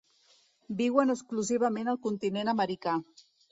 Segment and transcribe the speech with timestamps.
[0.79, 2.99] Viuen exclusivament al continent americà.